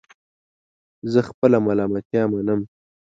زه 1.11 1.19
خپل 1.29 1.51
ملامتیا 1.65 2.23
منم 2.31 2.61